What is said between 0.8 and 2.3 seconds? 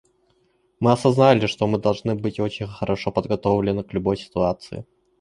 осознали, что мы должны